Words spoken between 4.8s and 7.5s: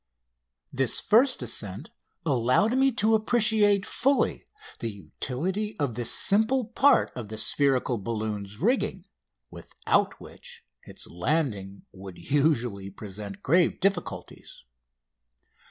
utility of this simple part of the